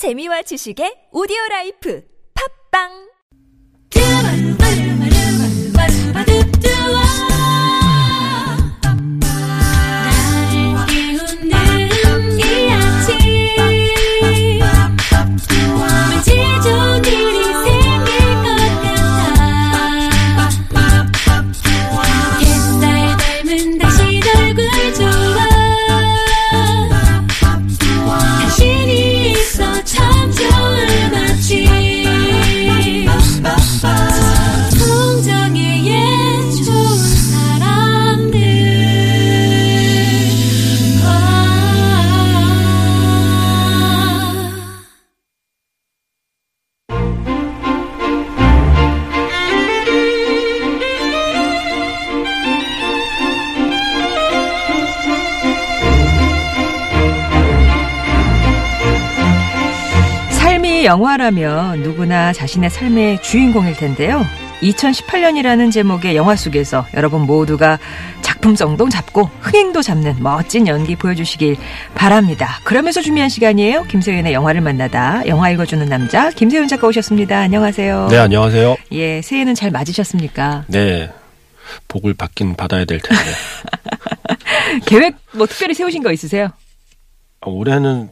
재미와 0.00 0.40
지식의 0.48 1.12
오디오 1.12 1.36
라이프. 1.50 2.00
팝빵 2.32 3.09
영화라면 60.90 61.82
누구나 61.82 62.32
자신의 62.32 62.68
삶의 62.68 63.22
주인공일 63.22 63.76
텐데요. 63.76 64.26
2018년이라는 64.60 65.70
제목의 65.70 66.16
영화 66.16 66.34
속에서 66.34 66.84
여러분 66.94 67.22
모두가 67.22 67.78
작품성도 68.22 68.88
잡고 68.88 69.30
흥행도 69.40 69.82
잡는 69.82 70.16
멋진 70.20 70.66
연기 70.66 70.96
보여주시길 70.96 71.56
바랍니다. 71.94 72.58
그러면서 72.64 73.00
준비한 73.02 73.28
시간이에요. 73.28 73.84
김세윤의 73.84 74.32
영화를 74.32 74.62
만나다. 74.62 75.24
영화 75.28 75.50
읽어주는 75.50 75.88
남자 75.88 76.30
김세윤 76.30 76.66
작가 76.66 76.88
오셨습니다. 76.88 77.38
안녕하세요. 77.38 78.08
네, 78.10 78.18
안녕하세요. 78.18 78.76
예, 78.90 79.22
새해는 79.22 79.54
잘 79.54 79.70
맞으셨습니까? 79.70 80.64
네. 80.66 81.08
복을 81.86 82.14
받긴 82.14 82.56
받아야 82.56 82.84
될 82.84 82.98
텐데. 82.98 83.22
계획 84.86 85.14
뭐 85.34 85.46
특별히 85.46 85.72
세우신 85.72 86.02
거 86.02 86.10
있으세요? 86.10 86.50
아, 87.42 87.48
올해는, 87.48 88.10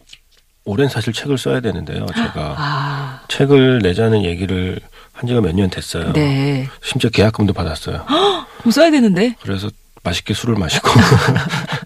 올해는 0.68 0.90
사실 0.90 1.12
책을 1.12 1.38
써야 1.38 1.60
되는데요. 1.60 2.04
제가 2.14 2.54
아, 2.58 3.20
책을 3.28 3.78
내자는 3.82 4.24
얘기를 4.24 4.78
한 5.12 5.26
지가 5.26 5.40
몇 5.40 5.52
년 5.54 5.70
됐어요. 5.70 6.12
네. 6.12 6.68
심지어 6.82 7.10
계약금도 7.10 7.52
받았어요. 7.54 8.04
써야 8.70 8.90
되는데. 8.90 9.34
그래서 9.40 9.70
맛있게 10.02 10.34
술을 10.34 10.56
마시고. 10.56 10.88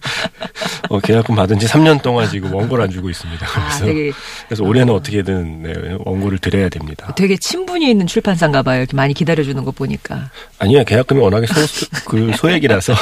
어, 0.93 0.99
계약금 0.99 1.33
받은 1.35 1.57
지 1.57 1.65
3년 1.65 2.03
동안 2.03 2.29
지금 2.29 2.53
원고를 2.53 2.83
안 2.83 2.91
주고 2.91 3.09
있습니다. 3.09 3.43
아, 3.47 3.49
그래서, 3.67 3.85
되게 3.85 4.11
그래서 4.47 4.63
올해는 4.63 4.93
어 4.93 5.01
떻게든 5.01 5.63
네, 5.63 5.73
원고를 6.05 6.37
드려야 6.37 6.69
됩니다. 6.69 7.11
되게 7.15 7.35
친분이 7.35 7.89
있는 7.89 8.05
출판사인가 8.05 8.61
봐요. 8.61 8.77
이렇게 8.77 8.95
많이 8.95 9.15
기다려주는 9.15 9.63
거 9.63 9.71
보니까. 9.71 10.29
아니요, 10.59 10.83
계약금이 10.83 11.19
워낙에 11.19 11.47
소, 11.47 11.87
그 12.05 12.31
소액이라서. 12.35 12.93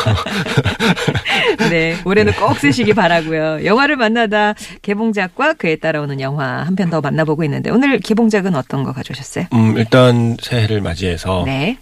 네, 1.69 1.97
올해는 2.05 2.31
꼭 2.33 2.57
쓰시기 2.59 2.93
바라고요. 2.93 3.65
영화를 3.65 3.97
만나다 3.97 4.53
개봉작과 4.81 5.55
그에 5.55 5.75
따라오는 5.75 6.21
영화 6.21 6.63
한 6.63 6.75
편 6.75 6.89
더 6.89 7.01
만나보고 7.01 7.43
있는데 7.43 7.69
오늘 7.71 7.99
개봉작은 7.99 8.55
어떤 8.55 8.83
거 8.83 8.93
가져오셨어요? 8.93 9.47
음, 9.53 9.77
일단 9.77 10.37
새해를 10.41 10.79
맞이해서 10.79 11.43
네. 11.45 11.77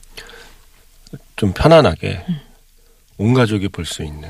좀 1.36 1.54
편안하게 1.54 2.26
온 3.20 3.34
가족이 3.36 3.68
볼 3.70 3.86
수 3.86 4.04
있는 4.04 4.30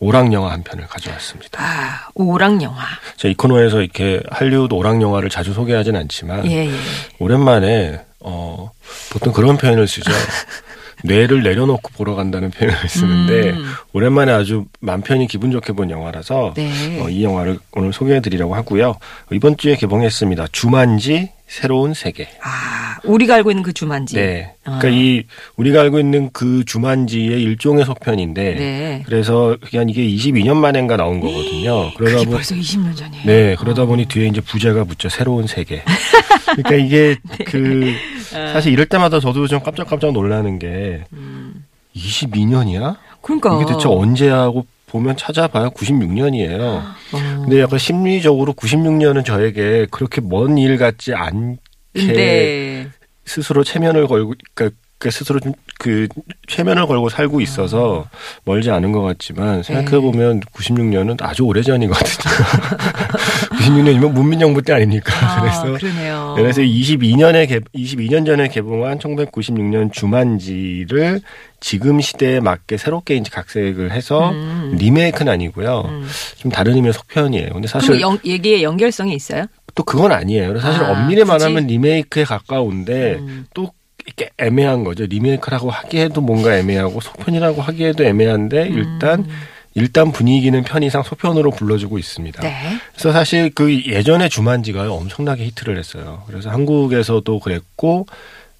오락 0.00 0.32
영화 0.32 0.50
한 0.50 0.62
편을 0.62 0.86
가져왔습니다. 0.86 1.62
아, 1.62 2.08
오락 2.14 2.62
영화. 2.62 2.82
제가 3.16 3.30
이 3.30 3.34
코너에서 3.34 3.82
이렇게 3.82 4.22
할리우드 4.30 4.72
오락 4.74 5.00
영화를 5.00 5.28
자주 5.28 5.52
소개하진 5.52 5.94
않지만 5.94 6.50
예, 6.50 6.66
예. 6.66 6.72
오랜만에 7.18 8.00
어 8.18 8.70
보통 9.10 9.32
그런 9.32 9.58
표현을 9.58 9.86
쓰죠. 9.86 10.10
뇌를 11.04 11.42
내려놓고 11.42 11.90
보러 11.96 12.14
간다는 12.14 12.50
표현을 12.50 12.88
쓰는데 12.88 13.50
음. 13.50 13.72
오랜만에 13.92 14.32
아주 14.32 14.66
맘 14.80 15.00
편히 15.00 15.26
기분 15.26 15.50
좋게 15.50 15.72
본 15.72 15.90
영화라서 15.90 16.52
네. 16.56 17.00
어, 17.00 17.08
이 17.08 17.24
영화를 17.24 17.58
오늘 17.72 17.92
소개해드리려고 17.92 18.54
하고요. 18.54 18.96
이번 19.32 19.56
주에 19.56 19.76
개봉했습니다. 19.76 20.48
주만지 20.52 21.30
새로운 21.50 21.94
세계. 21.94 22.28
아, 22.44 23.00
우리가 23.02 23.34
알고 23.34 23.50
있는 23.50 23.64
그 23.64 23.72
주만지. 23.72 24.14
네. 24.14 24.54
아. 24.64 24.78
그러니까 24.78 24.88
이 24.88 25.24
우리가 25.56 25.80
알고 25.80 25.98
있는 25.98 26.30
그 26.32 26.64
주만지의 26.64 27.42
일종의 27.42 27.84
속편인데 27.86 28.54
네. 28.54 29.02
그래서 29.04 29.56
그게 29.60 29.78
한 29.78 29.88
이게 29.88 30.06
22년 30.06 30.54
만인가 30.56 30.96
나온 30.96 31.18
거거든요. 31.18 31.92
그러다 31.94 32.18
보니 32.18 32.30
벌써 32.30 32.54
20년 32.54 32.96
전이에요. 32.96 33.26
네, 33.26 33.56
그러다 33.58 33.84
보니 33.84 34.06
뒤에 34.06 34.28
이제 34.28 34.40
부제가 34.40 34.84
붙죠. 34.84 35.08
새로운 35.08 35.48
세계. 35.48 35.82
그러니까 36.54 36.74
이게 36.76 37.16
네. 37.28 37.44
그 37.44 37.94
아. 38.32 38.52
사실 38.52 38.72
이럴 38.72 38.86
때마다 38.86 39.18
저도 39.18 39.48
좀 39.48 39.58
깜짝깜짝 39.60 40.12
놀라는 40.12 40.60
게 40.60 41.02
음. 41.12 41.64
22년이야? 41.96 42.96
그러니까. 43.22 43.60
이게 43.60 43.72
대체 43.72 43.88
언제 43.88 44.28
하고 44.28 44.66
보면 44.90 45.16
찾아봐요. 45.16 45.70
96년이에요. 45.70 46.60
어. 46.60 46.94
근데 47.12 47.60
약간 47.60 47.78
심리적으로 47.78 48.52
96년은 48.54 49.24
저에게 49.24 49.86
그렇게 49.90 50.20
먼 50.20 50.58
일 50.58 50.76
같지 50.76 51.14
않게 51.14 51.58
근데 51.94 52.88
스스로 53.24 53.62
체면을 53.64 54.06
걸고 54.08 54.34
그러니까 54.54 54.76
그 55.00 55.10
스스로 55.10 55.40
좀그 55.40 56.08
체면을 56.46 56.86
걸고 56.86 57.08
살고 57.08 57.40
있어서 57.40 58.06
멀지 58.44 58.70
않은 58.70 58.92
것 58.92 59.00
같지만 59.00 59.62
생각해 59.62 59.98
보면 59.98 60.40
96년은 60.40 61.22
아주 61.22 61.44
오래 61.44 61.62
전이거든요. 61.62 62.04
96년이면 63.56 64.12
문민정부 64.12 64.60
때 64.60 64.74
아닙니까? 64.74 65.14
아, 65.22 65.40
그래서 65.40 65.78
그러네요. 65.78 66.34
그래서 66.36 66.60
22년에 66.60 67.48
개, 67.48 67.60
22년 67.74 68.26
전에 68.26 68.48
개봉한 68.48 68.98
1996년 68.98 69.90
주만지를 69.90 71.22
지금 71.60 72.02
시대에 72.02 72.40
맞게 72.40 72.76
새롭게 72.76 73.16
이제 73.16 73.30
각색을 73.32 73.92
해서 73.92 74.32
음. 74.32 74.76
리메이크는 74.78 75.32
아니고요. 75.32 75.80
음. 75.88 76.06
좀 76.36 76.50
다른 76.50 76.74
의미의 76.74 76.92
속편이에요. 76.92 77.48
근데 77.54 77.68
사실 77.68 77.98
영, 78.02 78.18
얘기에 78.22 78.62
연결성이 78.62 79.14
있어요? 79.14 79.46
또 79.74 79.82
그건 79.82 80.12
아니에요. 80.12 80.60
사실 80.60 80.82
아, 80.82 80.90
엄밀히 80.92 81.22
굳이? 81.22 81.32
말하면 81.32 81.66
리메이크에 81.68 82.24
가까운데 82.24 83.16
음. 83.20 83.46
또 83.54 83.72
이렇게 84.16 84.30
애매한 84.38 84.84
거죠. 84.84 85.06
리메이크라고 85.06 85.70
하기에도 85.70 86.20
뭔가 86.20 86.56
애매하고 86.56 87.00
속편이라고 87.00 87.62
하기에도 87.62 88.04
애매한데 88.04 88.68
음. 88.68 88.74
일단 88.74 89.26
일단 89.74 90.10
분위기는 90.10 90.60
편의상 90.64 91.04
소편으로 91.04 91.52
불러주고 91.52 91.98
있습니다. 91.98 92.42
네. 92.42 92.76
그래서 92.92 93.12
사실 93.12 93.50
그 93.54 93.72
예전에 93.86 94.28
주만지가 94.28 94.92
엄청나게 94.92 95.44
히트를 95.46 95.78
했어요. 95.78 96.24
그래서 96.26 96.50
한국에서도 96.50 97.38
그랬고 97.38 98.06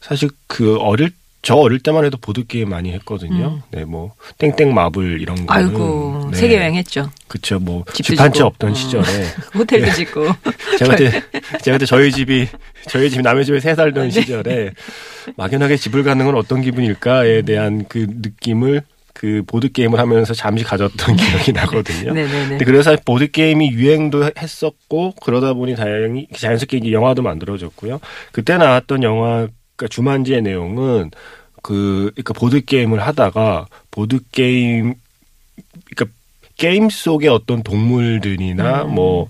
사실 0.00 0.30
그 0.46 0.76
어릴 0.78 1.10
저 1.42 1.54
어릴 1.54 1.78
때만 1.80 2.04
해도 2.04 2.18
보드 2.18 2.46
게임 2.46 2.68
많이 2.68 2.92
했거든요. 2.92 3.62
네, 3.70 3.84
뭐 3.84 4.12
땡땡 4.38 4.74
마블 4.74 5.20
이런 5.22 5.36
거. 5.36 5.42
음. 5.42 5.46
아이고, 5.48 6.28
네. 6.32 6.36
세계 6.36 6.56
여행했죠. 6.58 7.10
그쵸, 7.28 7.58
뭐 7.58 7.84
집 7.94 8.20
한 8.20 8.30
채. 8.32 8.42
없던 8.42 8.72
어. 8.72 8.74
시절에 8.74 9.04
호텔도 9.54 9.90
짓고. 9.92 10.26
제가 10.78 10.96
그때 10.96 11.22
제가 11.62 11.76
그때 11.78 11.86
저희 11.86 12.12
집이 12.12 12.46
저희 12.88 13.08
집이 13.08 13.22
남의 13.22 13.46
집에 13.46 13.58
세 13.60 13.74
살던 13.74 14.08
네. 14.08 14.10
시절에 14.10 14.70
막연하게 15.36 15.76
집을 15.76 16.02
갖는 16.04 16.24
건 16.26 16.34
어떤 16.34 16.60
기분일까에 16.60 17.42
대한 17.42 17.86
그 17.88 18.06
느낌을 18.08 18.82
그 19.14 19.42
보드 19.46 19.70
게임을 19.72 19.98
하면서 19.98 20.34
잠시 20.34 20.62
가졌던 20.64 21.16
기억이 21.16 21.52
나거든요. 21.52 22.12
네네네. 22.12 22.48
근데 22.48 22.64
그래서 22.66 22.96
보드 23.04 23.30
게임이 23.30 23.70
유행도 23.70 24.30
했었고 24.38 25.14
그러다 25.22 25.54
보니 25.54 25.74
다행히 25.74 26.26
자연스럽게 26.36 26.78
이제 26.78 26.92
영화도 26.92 27.22
만들어졌고요. 27.22 27.98
그때 28.32 28.56
나왔던 28.58 29.02
영화 29.02 29.48
그러니까 29.76 29.94
주만지의 29.94 30.42
내용은 30.42 31.10
그 31.62 32.10
그러니까 32.14 32.34
보드 32.34 32.64
게임을 32.64 33.00
하다가 33.00 33.66
보드 33.90 34.20
게임 34.32 34.94
그러니까 35.94 36.16
게임 36.56 36.90
속의 36.90 37.28
어떤 37.28 37.62
동물들이나 37.62 38.84
음. 38.84 38.94
뭐 38.94 39.28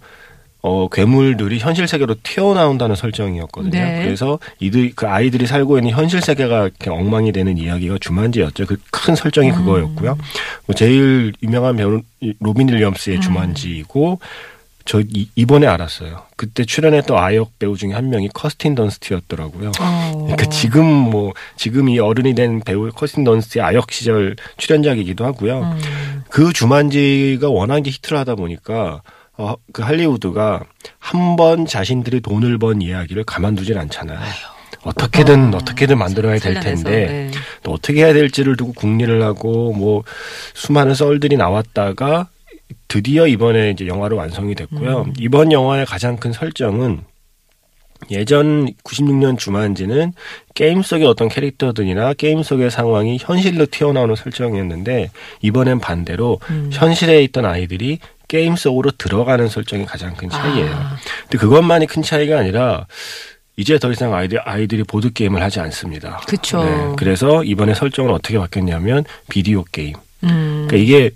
어, 0.62 0.88
괴물들이 0.88 1.58
현실 1.58 1.88
세계로 1.88 2.16
튀어나온다는 2.22 2.94
설정이었거든요. 2.94 3.70
네. 3.70 4.02
그래서 4.04 4.38
이들, 4.58 4.92
그 4.94 5.08
아이들이 5.08 5.46
살고 5.46 5.78
있는 5.78 5.92
현실 5.92 6.20
세계가 6.20 6.64
이렇게 6.64 6.90
엉망이 6.90 7.32
되는 7.32 7.56
이야기가 7.56 7.96
주만지였죠. 7.98 8.66
그 8.66 8.76
큰 8.90 9.14
설정이 9.14 9.50
그거였고요. 9.52 10.18
뭐 10.66 10.74
제일 10.74 11.32
유명한 11.42 11.76
배우는 11.76 12.02
이 12.20 12.34
로빈 12.38 12.68
윌리엄스의 12.68 13.16
음. 13.16 13.20
주만지이고, 13.20 14.20
저 14.84 15.00
이, 15.00 15.28
이번에 15.36 15.66
알았어요. 15.66 16.22
그때 16.36 16.64
출연했던 16.64 17.16
아역 17.16 17.58
배우 17.58 17.76
중에 17.76 17.92
한 17.92 18.08
명이 18.10 18.30
커스틴 18.34 18.74
던스트였더라고요. 18.74 19.72
어. 19.80 20.12
그러니까 20.26 20.46
지금 20.48 20.84
뭐 20.86 21.32
지금 21.56 21.88
이 21.88 21.98
어른이 21.98 22.34
된 22.34 22.60
배우 22.60 22.90
커스틴 22.90 23.24
던스트의 23.24 23.64
아역 23.64 23.92
시절 23.92 24.36
출연작이기도 24.56 25.24
하고요. 25.24 25.60
음. 25.60 26.22
그 26.30 26.52
주만지가 26.52 27.48
워낙 27.50 27.78
이제 27.78 27.90
히트를 27.90 28.18
하다 28.18 28.34
보니까 28.36 29.02
어, 29.36 29.54
그 29.72 29.82
할리우드가 29.82 30.64
한 30.98 31.36
번 31.36 31.66
자신들이 31.66 32.20
돈을 32.20 32.58
번 32.58 32.82
이야기를 32.82 33.24
가만두질 33.24 33.78
않잖아요. 33.78 34.18
어떻게든 34.82 35.52
어, 35.54 35.58
어떻게든 35.58 35.98
만들어야 35.98 36.38
될 36.38 36.60
텐데 36.60 36.90
네. 37.06 37.30
또 37.62 37.72
어떻게 37.72 38.02
해야 38.04 38.12
될지를 38.14 38.56
두고 38.56 38.72
궁리를 38.72 39.22
하고 39.22 39.72
뭐 39.74 40.02
수많은 40.54 40.94
썰들이 40.94 41.36
나왔다가 41.36 42.28
드디어 42.88 43.26
이번에 43.26 43.70
이제 43.70 43.86
영화로 43.86 44.16
완성이 44.16 44.54
됐고요. 44.54 45.02
음. 45.02 45.12
이번 45.18 45.52
영화의 45.52 45.86
가장 45.86 46.16
큰 46.16 46.32
설정은 46.32 47.02
예전 48.10 48.72
96년 48.84 49.38
주만지는 49.38 50.12
게임 50.54 50.82
속의 50.82 51.06
어떤 51.06 51.28
캐릭터들이나 51.28 52.14
게임 52.14 52.42
속의 52.42 52.70
상황이 52.70 53.18
현실로 53.20 53.66
튀어나오는 53.66 54.14
설정이었는데 54.16 55.10
이번엔 55.42 55.80
반대로 55.80 56.40
음. 56.50 56.70
현실에 56.72 57.22
있던 57.24 57.44
아이들이 57.44 57.98
게임 58.28 58.56
속으로 58.56 58.92
들어가는 58.92 59.48
설정이 59.48 59.84
가장 59.86 60.14
큰 60.14 60.30
차이예요. 60.30 60.72
아. 60.72 60.96
근데 61.22 61.38
그것만이 61.38 61.86
큰 61.86 62.02
차이가 62.02 62.38
아니라 62.38 62.86
이제 63.56 63.78
더 63.78 63.90
이상 63.90 64.14
아이들, 64.14 64.40
아이들이 64.48 64.84
보드 64.84 65.12
게임을 65.12 65.42
하지 65.42 65.60
않습니다. 65.60 66.20
그쵸. 66.26 66.64
네, 66.64 66.94
그래서 66.96 67.44
이번에 67.44 67.74
설정은 67.74 68.12
어떻게 68.12 68.38
바뀌었냐면 68.38 69.04
비디오 69.28 69.64
게임. 69.64 69.96
음. 70.22 70.66
그러니까 70.68 70.76
이게 70.76 71.10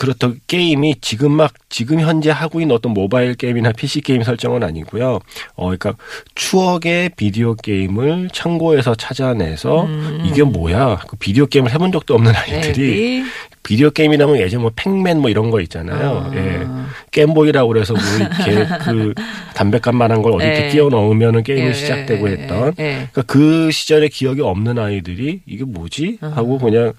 그렇다 0.00 0.32
게임이 0.46 0.96
지금 1.02 1.32
막 1.32 1.52
지금 1.68 2.00
현재 2.00 2.30
하고 2.30 2.62
있는 2.62 2.74
어떤 2.74 2.94
모바일 2.94 3.34
게임이나 3.34 3.72
PC 3.72 4.00
게임 4.00 4.22
설정은 4.22 4.62
아니고요. 4.62 5.18
어 5.56 5.64
그러니까 5.64 5.94
추억의 6.34 7.10
비디오 7.16 7.54
게임을 7.54 8.30
창고에서 8.32 8.94
찾아내서 8.94 9.84
음. 9.84 10.22
이게 10.24 10.42
뭐야? 10.42 11.00
그 11.06 11.16
비디오 11.16 11.44
게임을 11.44 11.70
해본 11.70 11.92
적도 11.92 12.14
없는 12.14 12.34
아이들이 12.34 12.70
애들이 12.70 13.24
비디오 13.62 13.90
게임이라면 13.90 14.38
예전 14.38 14.62
뭐 14.62 14.70
팩맨 14.74 15.20
뭐 15.20 15.28
이런 15.28 15.50
거 15.50 15.60
있잖아요. 15.60 16.30
아. 16.30 16.34
예. 16.34 16.66
겜보이라고 17.12 17.68
그래서 17.68 17.92
뭐 17.92 18.02
이렇게 18.02 18.66
그 18.82 19.12
담배값만한 19.54 20.22
걸 20.22 20.32
어디 20.32 20.46
이렇게 20.46 20.64
예. 20.64 20.68
끼워 20.70 20.88
넣으면은 20.88 21.42
게임이 21.42 21.68
예, 21.68 21.72
시작되고 21.74 22.26
예, 22.30 22.32
했던 22.32 22.72
예, 22.78 22.84
예. 22.84 22.92
그러니까 23.12 23.22
그 23.26 23.70
시절에 23.70 24.08
기억이 24.08 24.40
없는 24.40 24.78
아이들이 24.78 25.42
이게 25.44 25.64
뭐지 25.64 26.18
아. 26.22 26.32
하고 26.36 26.58
그냥 26.58 26.94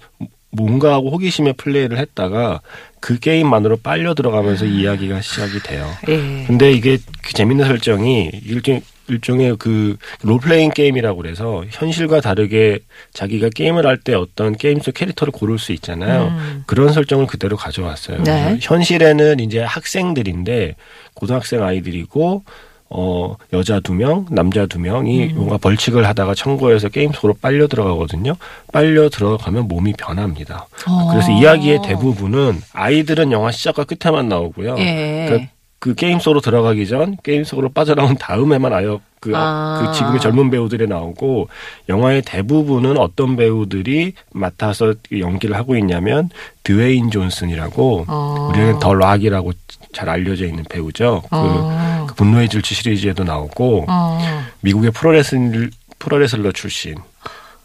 뭔가 0.52 0.92
하고 0.92 1.10
호기심에 1.10 1.54
플레이를 1.54 1.98
했다가 1.98 2.60
그 3.00 3.18
게임만으로 3.18 3.78
빨려 3.78 4.14
들어가면서 4.14 4.66
이야기가 4.66 5.20
시작이 5.22 5.58
돼요. 5.60 5.90
예. 6.08 6.44
근데 6.46 6.70
이게 6.72 6.98
그 7.22 7.32
재밌는 7.32 7.66
설정이 7.66 8.30
일종 8.44 8.80
일종의 9.08 9.56
그 9.58 9.96
롤플레잉 10.22 10.70
게임이라고 10.70 11.16
그래서 11.20 11.64
현실과 11.70 12.20
다르게 12.20 12.78
자기가 13.12 13.48
게임을 13.48 13.84
할 13.86 13.96
때 14.02 14.14
어떤 14.14 14.56
게임 14.56 14.80
속 14.80 14.94
캐릭터를 14.94 15.32
고를 15.32 15.58
수 15.58 15.72
있잖아요. 15.72 16.28
음. 16.28 16.62
그런 16.66 16.92
설정을 16.92 17.26
그대로 17.26 17.56
가져왔어요. 17.56 18.22
네. 18.22 18.58
현실에는 18.60 19.40
이제 19.40 19.60
학생들인데 19.60 20.76
고등학생 21.14 21.62
아이들이고 21.62 22.44
어 22.94 23.36
여자 23.52 23.80
두 23.80 23.94
명, 23.94 24.26
남자 24.30 24.66
두 24.66 24.78
명이 24.78 25.30
음. 25.30 25.36
뭔가 25.36 25.56
벌칙을 25.56 26.06
하다가 26.06 26.34
청구해서 26.34 26.88
게임 26.88 27.12
속으로 27.12 27.34
빨려 27.40 27.66
들어가거든요. 27.66 28.34
빨려 28.72 29.08
들어가면 29.08 29.68
몸이 29.68 29.94
변합니다. 29.94 30.66
어. 30.88 31.10
그래서 31.10 31.30
이야기의 31.32 31.80
대부분은 31.82 32.60
아이들은 32.72 33.32
영화 33.32 33.50
시작과 33.50 33.84
끝에만 33.84 34.28
나오고요. 34.28 34.76
예. 34.78 35.26
그, 35.28 35.46
그 35.78 35.94
게임 35.94 36.18
속으로 36.18 36.40
들어가기 36.40 36.86
전 36.86 37.16
게임 37.22 37.44
속으로 37.44 37.70
빠져나온 37.70 38.16
다음에만 38.16 38.72
아예 38.72 38.98
그, 39.22 39.30
아. 39.36 39.80
그 39.80 39.96
지금의 39.96 40.20
젊은 40.20 40.50
배우들이 40.50 40.88
나오고 40.88 41.48
영화의 41.88 42.22
대부분은 42.22 42.98
어떤 42.98 43.36
배우들이 43.36 44.14
맡아서 44.32 44.94
연기를 45.16 45.54
하고 45.54 45.76
있냐면 45.76 46.28
드웨인 46.64 47.08
존슨이라고 47.08 48.06
어. 48.08 48.48
우리는 48.50 48.80
더 48.80 48.92
락이라고 48.92 49.52
잘 49.92 50.08
알려져 50.08 50.44
있는 50.46 50.64
배우죠. 50.64 51.22
그, 51.22 51.28
어. 51.30 52.06
그 52.08 52.14
분노의 52.16 52.48
질주 52.48 52.74
시리즈에도 52.74 53.22
나오고 53.22 53.86
어. 53.88 54.18
미국의 54.62 54.90
프로레슬 54.90 55.70
프로레슬러 56.00 56.50
출신. 56.50 56.96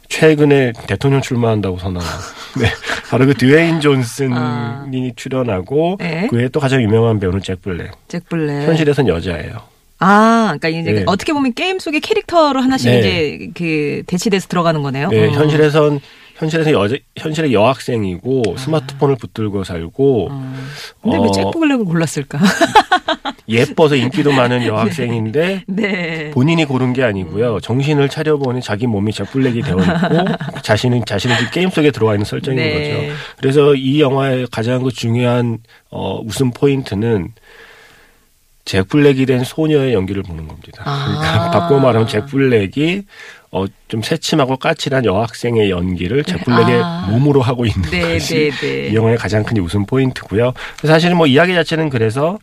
최근에 0.09 0.73
대통령 0.85 1.21
출마한다고 1.21 1.79
선언한. 1.79 2.07
네. 2.61 2.67
바로 3.09 3.25
그 3.25 3.33
드웨인 3.33 3.81
존슨이 3.81 4.31
아. 4.35 4.85
출연하고 5.15 5.97
네. 5.99 6.27
그 6.29 6.37
외에 6.37 6.49
또 6.49 6.59
가장 6.59 6.83
유명한 6.83 7.19
배우는 7.19 7.41
잭 7.41 7.63
블랙. 7.63 7.91
잭 8.07 8.29
블랙. 8.29 8.67
현실에선 8.67 9.07
여자예요. 9.07 9.76
아, 9.99 10.55
그러니까 10.59 10.69
이제 10.69 10.99
네. 10.99 11.03
어떻게 11.07 11.33
보면 11.33 11.53
게임 11.53 11.79
속의 11.79 12.01
캐릭터로 12.01 12.61
하나씩 12.61 12.89
네. 12.89 12.99
이제 12.99 13.49
그 13.53 14.03
대치돼서 14.05 14.47
들어가는 14.47 14.81
거네요. 14.81 15.09
네, 15.09 15.27
어. 15.27 15.31
현실에선 15.31 15.99
현실에서 16.35 16.71
여자 16.71 16.95
현실의 17.17 17.51
여학생이고 17.51 18.57
스마트폰을 18.57 19.15
붙들고 19.15 19.63
살고 19.63 20.27
어. 20.31 20.53
근데 21.01 21.17
왜 21.17 21.23
어. 21.23 21.31
잭 21.31 21.51
블랙을 21.51 21.85
골랐을까? 21.85 22.39
예뻐서 23.49 23.95
인기도 23.95 24.31
많은 24.31 24.65
여학생인데 24.67 25.63
네. 25.67 26.31
본인이 26.31 26.65
고른 26.65 26.93
게 26.93 27.03
아니고요. 27.03 27.59
정신을 27.61 28.09
차려보니 28.09 28.61
자기 28.61 28.87
몸이 28.87 29.13
잭블랙이 29.13 29.61
되어 29.61 29.77
있고 29.79 30.61
자신은 30.61 31.05
자신은 31.05 31.35
게임 31.51 31.69
속에 31.69 31.91
들어와 31.91 32.13
있는 32.13 32.25
설정인 32.25 32.57
네. 32.57 32.73
거죠. 32.73 33.15
그래서 33.37 33.75
이 33.75 34.01
영화의 34.01 34.47
가장 34.51 34.83
그 34.83 34.91
중요한 34.91 35.59
어, 35.89 36.21
웃음 36.23 36.51
포인트는 36.51 37.29
잭 38.67 38.89
블랙이 38.89 39.25
된 39.25 39.45
소녀의 39.45 39.93
연기를 39.93 40.23
보는 40.23 40.45
겁니다. 40.45 40.83
아. 40.85 41.05
그러니까 41.07 41.51
바꿔 41.57 41.79
말하면 41.79 42.07
잭 42.07 42.25
블랙이 42.25 43.03
어, 43.49 43.65
좀 43.87 44.01
새침하고 44.01 44.57
까칠한 44.57 45.05
여학생의 45.05 45.69
연기를 45.69 46.25
잭 46.25 46.43
블랙의 46.43 46.81
아. 46.83 47.07
몸으로 47.09 47.41
하고 47.41 47.65
있는 47.65 47.89
네, 47.89 48.13
것이 48.15 48.51
네, 48.51 48.67
네. 48.67 48.87
이 48.89 48.95
영화의 48.95 49.17
가장 49.17 49.43
큰 49.43 49.57
웃음 49.59 49.85
포인트고요. 49.85 50.51
사실은 50.83 51.15
뭐 51.15 51.27
이야기 51.27 51.53
자체는 51.53 51.89
그래서 51.89 52.39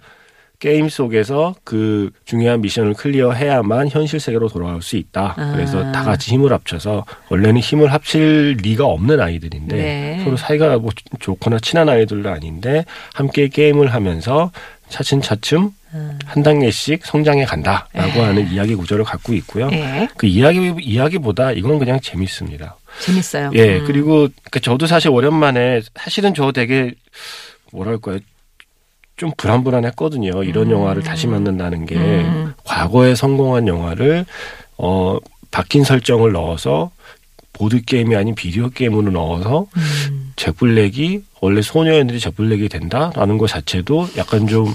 게임 0.60 0.88
속에서 0.88 1.54
그 1.62 2.10
중요한 2.24 2.62
미션을 2.62 2.94
클리어해야만 2.94 3.90
현실 3.90 4.18
세계로 4.18 4.48
돌아올 4.48 4.80
수 4.80 4.96
있다. 4.96 5.34
아. 5.36 5.52
그래서 5.54 5.92
다 5.92 6.04
같이 6.04 6.30
힘을 6.30 6.54
합쳐서 6.54 7.04
원래는 7.28 7.60
힘을 7.60 7.92
합칠 7.92 8.56
리가 8.62 8.86
없는 8.86 9.20
아이들인데 9.20 9.76
네. 9.76 10.24
서로 10.24 10.38
사이가 10.38 10.78
뭐 10.78 10.90
좋거나 11.20 11.58
친한 11.58 11.90
아이들도 11.90 12.30
아닌데 12.30 12.86
함께 13.12 13.48
게임을 13.48 13.92
하면서 13.92 14.50
차츰차츰 14.88 15.72
음. 15.94 16.18
한 16.24 16.42
단계씩 16.42 17.06
성장해 17.06 17.44
간다라고 17.44 18.18
예. 18.18 18.20
하는 18.20 18.50
이야기 18.50 18.74
구조를 18.74 19.04
갖고 19.04 19.32
있고요. 19.34 19.68
예. 19.72 20.08
그 20.16 20.26
이야기 20.26 20.74
이야기보다 20.80 21.52
이건 21.52 21.78
그냥 21.78 22.00
재밌습니다. 22.00 22.76
재밌어요. 23.00 23.50
예, 23.54 23.78
음. 23.78 23.84
그리고 23.86 24.28
그 24.50 24.60
저도 24.60 24.86
사실 24.86 25.10
오랜만에 25.10 25.82
사실은 25.94 26.34
저 26.34 26.52
되게 26.52 26.94
뭐랄까요. 27.72 28.18
좀 29.16 29.30
불안불안했거든요. 29.36 30.42
이런 30.42 30.66
음. 30.66 30.72
영화를 30.72 31.02
다시 31.02 31.28
만든다는 31.28 31.86
게 31.86 31.94
음. 31.94 32.52
과거에 32.64 33.14
성공한 33.14 33.68
영화를 33.68 34.26
어 34.76 35.18
바뀐 35.52 35.84
설정을 35.84 36.32
넣어서 36.32 36.90
보드 37.54 37.82
게임이 37.82 38.14
아닌 38.14 38.34
비디오 38.34 38.68
게임으로 38.68 39.10
넣어서 39.12 39.66
음. 39.76 40.32
잭 40.36 40.56
블랙이 40.56 41.22
원래 41.40 41.62
소녀애들이 41.62 42.18
잭 42.18 42.34
블랙이 42.36 42.68
된다라는 42.68 43.38
것 43.38 43.46
자체도 43.46 44.08
약간 44.16 44.46
좀 44.46 44.74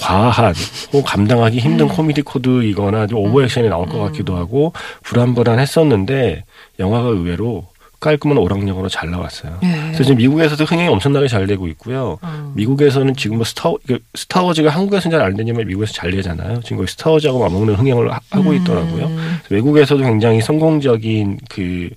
과한 0.00 0.54
혹은 0.92 1.02
감당하기 1.02 1.58
힘든 1.58 1.88
코미디 1.88 2.22
코드이거나 2.22 3.08
좀 3.08 3.18
오버 3.18 3.42
액션이 3.42 3.68
나올 3.68 3.88
것 3.88 3.98
같기도 3.98 4.36
하고 4.36 4.72
불안불안했었는데 5.02 6.44
영화가 6.78 7.08
의외로 7.08 7.66
깔끔한 8.02 8.36
오락력으로 8.36 8.88
잘 8.88 9.10
나왔어요. 9.10 9.58
예. 9.62 9.68
그래서 9.68 10.02
지금 10.02 10.16
미국에서도 10.16 10.62
흥행이 10.64 10.88
엄청나게 10.88 11.28
잘 11.28 11.46
되고 11.46 11.68
있고요. 11.68 12.18
어. 12.20 12.52
미국에서는 12.56 13.14
지금 13.14 13.36
뭐 13.36 13.44
스타 13.44 13.70
그 13.86 14.00
스타워즈가 14.14 14.70
한국에서는 14.70 15.16
잘 15.16 15.24
안 15.24 15.36
되지만 15.36 15.66
미국에서 15.68 15.92
잘 15.92 16.10
되잖아요. 16.10 16.60
지금 16.62 16.78
거의 16.78 16.88
스타워즈하고 16.88 17.38
맞먹는 17.38 17.74
흥행을 17.76 18.12
하- 18.12 18.18
하고 18.30 18.52
있더라고요. 18.54 19.06
음. 19.06 19.38
외국에서도 19.50 20.02
굉장히 20.02 20.40
성공적인 20.42 21.38
그 21.48 21.90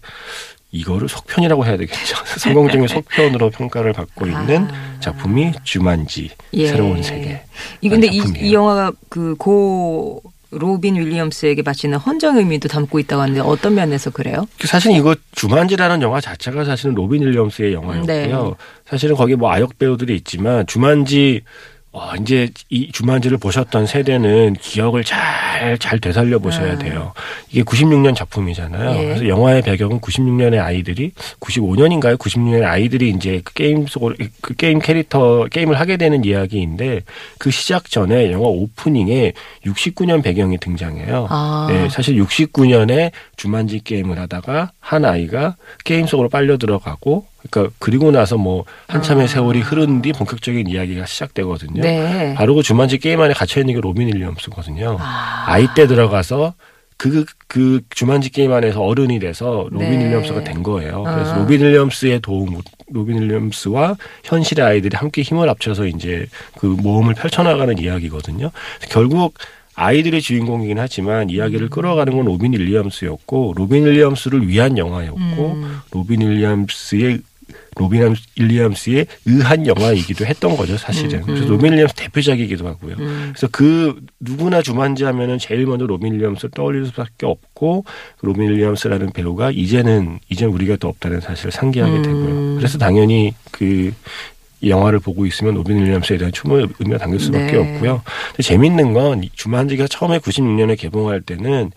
이거를 0.72 1.10
속편이라고 1.10 1.66
해야 1.66 1.76
되겠죠. 1.78 2.18
성공적인 2.38 2.88
속편으로 2.88 3.50
평가를 3.50 3.94
받고 3.94 4.28
있는 4.28 4.68
아. 4.70 4.98
작품이 5.00 5.54
주만지 5.64 6.30
예. 6.54 6.68
새로운 6.68 7.02
세계. 7.02 7.42
이 7.82 7.90
근데 7.90 8.08
이. 8.08 8.22
이 8.38 8.54
영화가 8.54 8.92
그 9.10 9.77
고 9.77 10.22
로빈 10.58 10.96
윌리엄스에게 10.96 11.62
바치는 11.62 11.98
헌정 11.98 12.38
의미도 12.38 12.68
담고 12.68 13.00
있다고 13.00 13.22
하는데 13.22 13.40
어떤 13.42 13.76
면에서 13.76 14.10
그래요? 14.10 14.48
사실 14.64 14.92
이거 14.96 15.16
주만지라는 15.34 16.02
영화 16.02 16.22
자체가 16.22 16.66
사실은 16.66 16.96
로빈 16.96 17.22
윌리엄스의 17.24 17.74
영화였고요. 17.74 18.06
네. 18.06 18.32
사실은 18.86 19.16
거기 19.16 19.36
뭐 19.36 19.52
아역 19.52 19.78
배우들이 19.78 20.16
있지만 20.16 20.66
주만지 20.68 21.42
어, 21.92 22.12
이제 22.20 22.50
이 22.70 22.92
주만지를 22.92 23.38
보셨던 23.38 23.88
세대는 23.88 24.56
기억을 24.60 25.06
잘, 25.06 25.78
잘 25.80 25.98
되살려 26.00 26.40
보셔야 26.40 26.74
아. 26.74 26.78
돼요. 26.78 27.14
이게 27.56 27.64
96년 27.64 28.14
작품이잖아요. 28.14 29.00
예. 29.00 29.06
그래서 29.06 29.28
영화의 29.30 29.62
배경은 29.62 30.02
96년의 30.02 30.62
아이들이, 30.62 31.14
95년인가요? 31.40 32.18
96년의 32.18 32.66
아이들이 32.66 33.12
이제 33.12 33.40
그 33.46 33.54
게임 33.54 33.88
속으로, 33.88 34.14
그 34.42 34.54
게임 34.56 34.80
캐릭터, 34.80 35.46
게임을 35.46 35.80
하게 35.80 35.96
되는 35.96 36.26
이야기인데 36.26 37.04
그 37.40 37.52
시작 37.52 37.90
전에 37.90 38.30
영화 38.34 38.48
opening에 38.48 39.32
69년 39.66 40.22
배경이 40.22 40.58
등장해요. 40.58 41.28
아. 41.30 41.68
네, 41.70 41.88
사실 41.88 42.16
69년에 42.22 43.12
주만지 43.38 43.80
게임을 43.86 44.20
하다가 44.20 44.72
한 44.82 45.06
아이가 45.06 45.56
게임 45.86 46.08
속으로 46.08 46.28
빨려 46.28 46.58
들어가고 46.58 47.26
그러니까 47.50 47.74
그리고 47.80 48.12
나서 48.12 48.38
뭐 48.38 48.66
한참의 48.88 49.26
아. 49.26 49.28
세월이 49.28 49.62
흐른 49.62 50.02
뒤 50.02 50.12
본격적인 50.12 50.68
이야기가 50.68 51.06
시작되거든요. 51.06 51.82
네. 51.82 52.34
바로 52.36 52.56
그 52.56 52.64
주만지 52.64 52.98
게임 52.98 53.22
안에 53.22 53.34
갇혀 53.34 53.62
있는 53.62 53.76
게 53.76 53.80
로빈 53.80 54.10
윌리엄스거든요. 54.10 54.98
아. 55.00 55.46
아이 55.48 55.68
때 55.74 55.88
들어가서 55.88 56.54
그, 56.98 57.26
그 57.48 57.82
주만지 57.90 58.30
게임 58.30 58.54
안에서 58.54 58.82
어른이 58.82 59.20
돼서 59.20 59.68
로빈 59.70 59.90
네. 59.92 60.06
윌리엄스가 60.06 60.44
된 60.44 60.64
거예요. 60.64 61.04
그래서 61.04 61.34
아. 61.34 61.38
로빈 61.38 61.62
윌리엄스의 61.62 62.22
도움, 62.22 62.62
로빈 62.90 63.22
윌리엄스와 63.22 63.98
현실의 64.24 64.66
아이들이 64.66 64.96
함께 64.96 65.22
힘을 65.22 65.50
합쳐서 65.50 65.88
이제 65.88 66.28
그 66.58 66.66
모험을 66.66 67.14
펼쳐나가는 67.14 67.78
이야기거든요. 67.78 68.52
결국 68.90 69.34
아이들의 69.76 70.22
주인공이긴 70.22 70.80
하지만 70.80 71.30
이야기를 71.30 71.70
끌어가는 71.70 72.16
건 72.16 72.26
로빈 72.26 72.54
윌리엄스였고 72.54 73.54
로빈 73.58 73.86
윌리엄스를 73.86 74.48
위한 74.48 74.78
영화였고 74.78 75.20
음. 75.20 75.80
로빈 75.92 76.22
윌리엄스의 76.22 77.20
로빈 77.76 78.16
윌리엄스에 78.40 79.06
의한 79.26 79.68
영화이기도 79.68 80.26
했던 80.26 80.56
거죠, 80.56 80.78
사실은. 80.78 81.20
음, 81.20 81.26
그래서 81.26 81.46
음. 81.46 81.50
로빈 81.50 81.74
윌리엄스 81.74 81.94
대표작이기도 81.96 82.68
하고요. 82.68 82.96
음. 83.00 83.32
그래서 83.34 83.48
그 83.52 84.00
누구나 84.20 84.62
주만지 84.62 85.04
하면은 85.04 85.38
제일 85.38 85.66
먼저 85.66 85.86
로빈 85.86 86.14
윌리엄스를 86.14 86.52
떠올릴 86.52 86.86
수밖에 86.88 87.26
없고 87.26 87.86
그 88.18 88.26
로빈 88.26 88.50
윌리엄스라는 88.50 89.12
배우가 89.12 89.52
이제는 89.52 90.20
이제 90.30 90.46
우리가 90.46 90.78
또 90.78 90.88
없다는 90.88 91.22
사실을 91.22 91.52
상기하게 91.52 91.98
음. 91.98 92.02
되고요. 92.04 92.56
그래서 92.58 92.78
당연히 92.78 93.34
그이 93.52 93.92
영화를 94.64 95.00
보고 95.00 95.26
있으면 95.26 95.54
로빈 95.56 95.78
윌리엄스에 95.78 96.18
대한 96.18 96.32
추모의 96.32 96.68
의미가 96.80 96.98
담길 96.98 97.20
수밖에 97.20 97.52
네. 97.52 97.58
없고요. 97.58 98.02
근데 98.30 98.44
재밌는 98.44 98.94
건이 98.94 99.32
주만지가 99.34 99.88
처음에 99.88 100.20
96년에 100.20 100.78
개봉할 100.80 101.22
때는 101.22 101.72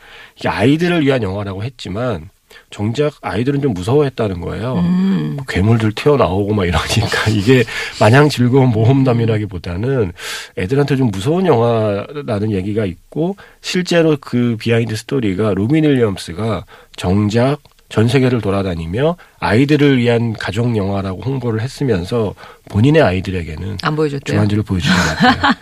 아이들을 0.44 1.04
위한 1.04 1.22
영화라고 1.22 1.64
했지만 1.64 2.30
정작 2.70 3.14
아이들은 3.22 3.62
좀 3.62 3.72
무서워했다는 3.72 4.40
거예요. 4.40 4.74
음. 4.74 5.34
뭐 5.36 5.44
괴물들 5.48 5.92
튀어나오고 5.92 6.54
막 6.54 6.66
이러니까 6.66 7.30
이게 7.32 7.64
마냥 7.98 8.28
즐거운 8.28 8.68
모험담이라기보다는 8.68 10.12
애들한테 10.56 10.96
좀 10.96 11.10
무서운 11.10 11.46
영화라는 11.46 12.52
얘기가 12.52 12.84
있고 12.84 13.36
실제로 13.60 14.16
그 14.20 14.56
behind 14.58 14.96
story가 14.96 15.54
로빈 15.54 15.84
윌리엄스가 15.84 16.64
정작 16.96 17.60
전 17.88 18.06
세계를 18.06 18.40
돌아다니며 18.42 19.16
아이들을 19.40 19.96
위한 19.98 20.34
가족 20.34 20.76
영화라고 20.76 21.22
홍보를 21.22 21.60
했으면서 21.62 22.34
본인의 22.68 23.00
아이들에게는 23.02 23.78
안 23.82 23.96
보여줬대요. 23.96 24.34
주만지를 24.34 24.62
보여주지 24.62 24.92
않았대요. 24.92 25.52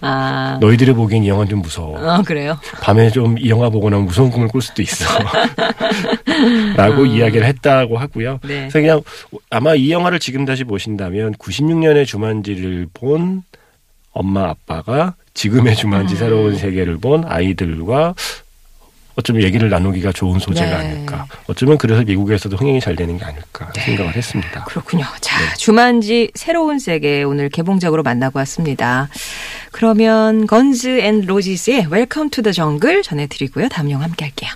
아. 0.00 0.58
너희들이 0.60 0.92
보기엔 0.94 1.24
이 1.24 1.28
영화는 1.28 1.50
좀 1.50 1.60
무서워. 1.60 1.98
어, 1.98 2.22
그래요? 2.22 2.58
밤에 2.80 3.10
좀 3.10 3.36
이 3.38 3.50
영화 3.50 3.68
보고 3.68 3.90
나면 3.90 4.06
무서운 4.06 4.30
꿈을 4.30 4.48
꿀 4.48 4.62
수도 4.62 4.80
있어. 4.80 5.04
라고 6.76 7.04
이야기를 7.04 7.46
했다고 7.46 7.98
하고요. 7.98 8.40
네. 8.42 8.68
그래서 8.70 8.80
그냥 8.80 9.02
아마 9.50 9.74
이 9.74 9.90
영화를 9.90 10.18
지금 10.18 10.44
다시 10.46 10.64
보신다면 10.64 11.34
96년에 11.34 12.06
주만지를 12.06 12.88
본 12.94 13.42
엄마 14.12 14.48
아빠가 14.48 15.14
지금의 15.34 15.76
주만지 15.76 16.14
음. 16.14 16.18
새로운 16.18 16.56
세계를 16.56 16.96
본 16.98 17.24
아이들과 17.26 18.14
어쩌면 19.16 19.42
얘기를 19.42 19.68
나누기가 19.70 20.12
좋은 20.12 20.38
소재가 20.38 20.78
네. 20.78 20.88
아닐까. 20.90 21.26
어쩌면 21.46 21.78
그래서 21.78 22.02
미국에서도 22.02 22.54
흥행이 22.56 22.80
잘 22.80 22.94
되는 22.96 23.16
게 23.18 23.24
아닐까 23.24 23.70
네. 23.74 23.80
생각을 23.80 24.14
했습니다. 24.14 24.64
그렇군요. 24.64 25.04
자, 25.20 25.38
네. 25.38 25.56
주만지 25.56 26.30
새로운 26.34 26.78
세계 26.78 27.22
오늘 27.22 27.48
개봉작으로 27.48 28.02
만나고 28.02 28.38
왔습니다. 28.40 29.08
그러면 29.72 30.46
Guns 30.46 31.00
N' 31.00 31.22
Roses의 31.22 31.86
Welcome 31.90 32.30
to 32.30 32.42
the 32.42 32.52
Jungle 32.52 33.02
전해드리고요. 33.02 33.68
다음 33.70 33.90
영화 33.90 34.04
함께 34.04 34.26
할게요. 34.26 34.50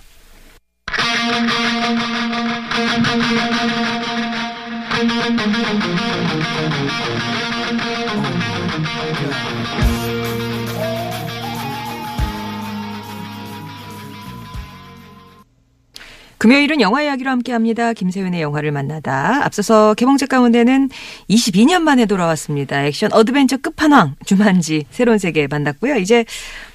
금요일은 16.45 16.81
영화 16.81 17.03
이야기로 17.03 17.29
함께합니다. 17.31 17.93
김세윤의 17.93 18.41
영화를 18.41 18.73
만나다. 18.73 19.45
앞서서 19.45 19.93
개봉작 19.93 20.31
가운데는 20.31 20.89
22년 21.29 21.83
만에 21.83 22.07
돌아왔습니다. 22.07 22.83
액션 22.87 23.13
adventure 23.13 23.59
끝판왕 23.59 24.17
주만지 24.25 24.87
새로운 24.91 25.19
세계 25.19 25.47
만났고요. 25.47 25.97
이제 25.97 26.25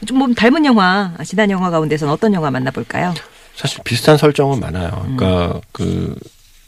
좀뭐 0.05 0.35
닮은 0.35 0.65
영화 0.65 1.15
지난 1.23 1.49
영화 1.49 1.71
가운데서는 1.71 2.13
어떤 2.13 2.35
영화 2.35 2.51
만나볼까요? 2.51 3.15
사실 3.55 3.79
비슷한 3.83 4.17
설정은 4.17 4.59
많아요. 4.59 5.03
음. 5.07 5.17
그러니까 5.17 5.59
그 5.71 6.15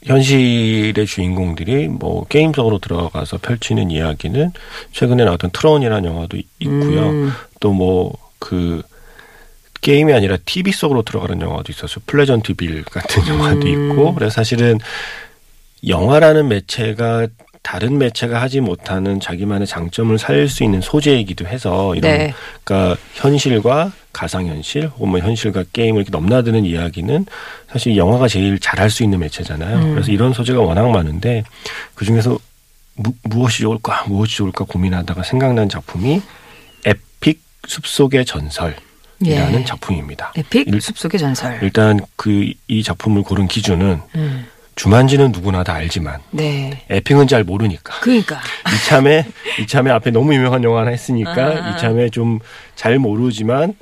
현실의 0.02 1.06
주인공들이 1.06 1.86
뭐 1.86 2.24
게임 2.26 2.52
속으로 2.52 2.80
들어가서 2.80 3.38
펼치는 3.38 3.92
이야기는 3.92 4.50
최근에 4.90 5.24
나왔던 5.24 5.50
Tron이라는 5.52 6.04
영화도 6.04 6.36
있- 6.36 6.48
있고요. 6.58 7.10
음, 7.10 7.32
또뭐그 7.60 8.82
게임이 9.80 10.12
아니라 10.12 10.36
TV 10.44 10.72
속으로 10.72 11.02
들어가는 11.02 11.40
영화도 11.40 11.72
있었어요. 11.72 12.02
플레전트 12.06 12.54
빌 12.54 12.84
같은 12.84 13.26
영화도 13.26 13.66
음. 13.66 13.90
있고. 13.92 14.14
그래서 14.14 14.34
사실은 14.34 14.78
영화라는 15.86 16.48
매체가 16.48 17.28
다른 17.62 17.98
매체가 17.98 18.40
하지 18.40 18.60
못하는 18.60 19.20
자기만의 19.20 19.66
장점을 19.66 20.16
살릴 20.18 20.48
수 20.48 20.64
있는 20.64 20.80
소재이기도 20.80 21.46
해서 21.46 21.94
이런 21.94 22.16
네. 22.16 22.34
그러니까 22.64 22.98
현실과 23.14 23.92
가상현실 24.12 24.86
혹은 24.86 25.10
뭐 25.10 25.20
현실과 25.20 25.64
게임을 25.72 26.02
이렇게 26.02 26.10
넘나드는 26.10 26.64
이야기는 26.64 27.26
사실 27.70 27.96
영화가 27.96 28.26
제일 28.26 28.58
잘할 28.58 28.90
수 28.90 29.02
있는 29.02 29.18
매체잖아요. 29.18 29.76
음. 29.76 29.94
그래서 29.94 30.10
이런 30.10 30.32
소재가 30.32 30.60
워낙 30.60 30.88
많은데 30.90 31.44
그 31.94 32.04
중에서 32.04 32.38
무, 32.94 33.12
무엇이 33.24 33.62
좋을까 33.62 34.04
무엇이 34.08 34.38
좋을까 34.38 34.64
고민하다가 34.64 35.22
생각난 35.22 35.68
작품이 35.68 36.22
Epic 36.86 37.42
숲속의 37.66 38.24
전설 38.24 38.76
이라는 39.20 39.60
예. 39.60 39.64
작품입니다. 39.64 40.32
Epic 40.36 40.68
일- 40.68 40.80
숲속의 40.80 41.18
전설. 41.18 41.58
일단 41.62 42.00
그 42.16 42.52
이 42.68 42.82
작품을 42.82 43.22
고른 43.22 43.48
기준은 43.48 44.00
음, 44.14 44.46
주만지는 44.76 45.32
누구나 45.32 45.64
다 45.64 45.74
알지만 45.74 46.20
네. 46.30 46.84
Epic은 46.88 47.26
잘 47.26 47.42
모르니까 47.42 47.98
그러니까 48.00 48.38
이참에 48.76 49.26
이참에 49.60 49.90
앞에 49.90 50.10
너무 50.12 50.32
유명한 50.34 50.62
영화 50.62 50.80
하나 50.82 50.90
했으니까 50.90 51.32
아. 51.32 51.70
이참에 51.70 52.10
좀 52.10 52.38
잘 52.76 52.98
모르지만 53.00 53.74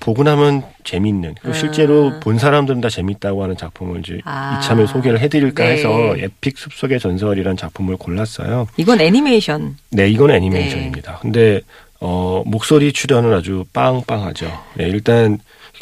보고 0.00 0.22
나면 0.24 0.62
재밌는 0.84 1.36
그리고 1.40 1.56
아. 1.56 1.58
실제로 1.58 2.18
본 2.20 2.38
사람들은 2.38 2.80
다 2.80 2.88
재밌다고 2.90 3.42
하는 3.42 3.56
작품을 3.56 4.00
이제 4.00 4.18
아. 4.24 4.58
이참에 4.60 4.84
소개를 4.86 5.20
해드릴까 5.20 5.62
네. 5.64 5.70
해서 5.72 6.16
Epic 6.18 6.58
숲속의 6.58 6.98
전설이라는 6.98 7.56
작품을 7.56 7.96
골랐어요. 7.96 8.66
이건 8.76 9.00
애니메이션. 9.00 9.76
네, 9.90 10.08
이건 10.08 10.32
애니메이션입니다. 10.32 11.20
근데 11.22 11.60
어 12.00 12.42
목소리 12.46 12.92
출연은 12.92 13.32
아주 13.32 13.64
빵빵하죠. 13.72 14.46
네, 14.74 14.84
일단 14.88 15.38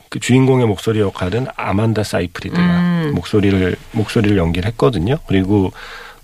그 0.09 0.21
주인공의 0.21 0.67
목소리 0.67 1.01
역할은 1.01 1.47
아만다 1.57 2.05
사이프리드가 2.05 2.63
음. 2.63 3.13
목소리를 3.15 3.77
목소리를 3.93 4.37
연기를 4.37 4.69
했거든요. 4.69 5.19
그리고 5.27 5.73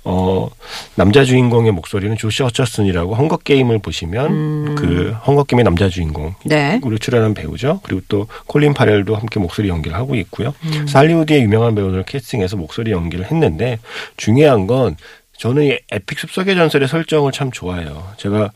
어 0.03 0.49
남자 0.95 1.25
주인공의 1.25 1.73
목소리는 1.73 2.17
조시 2.17 2.43
허처슨이라고 2.43 3.15
헝거 3.15 3.39
게임을 3.39 3.81
보시면 3.81 4.31
음. 4.31 4.75
그 4.77 5.15
헝거 5.27 5.45
게임의 5.45 5.65
남자 5.65 5.89
주인공 5.89 6.35
네. 6.45 6.81
으로 6.85 6.97
출연한 6.97 7.35
배우죠. 7.35 7.81
그리고 7.83 8.01
또 8.09 8.27
콜린 8.47 8.73
파렐도 8.73 9.15
함께 9.15 9.41
목소리 9.41 9.69
연기를 9.69 9.97
하고 9.97 10.15
있고요. 10.15 10.55
음. 10.65 10.71
그래서 10.71 10.99
할리우드의 10.99 11.43
유명한 11.43 11.75
배우들 11.75 12.05
캐스팅해서 12.05 12.57
목소리 12.57 12.93
연기를 12.93 13.27
했는데 13.31 13.79
중요한 14.17 14.67
건 14.67 14.97
저는 15.37 15.65
이 15.65 15.79
에픽 15.91 16.19
숲속의 16.19 16.55
전설의 16.55 16.89
설정을 16.89 17.33
참 17.33 17.51
좋아해요. 17.51 18.13
제가 18.19 18.53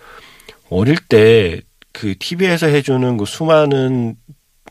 어릴 0.71 0.97
때 0.97 1.61
그 1.94 2.14
TV에서 2.18 2.66
해주는 2.66 3.16
그 3.16 3.25
수많은 3.25 4.16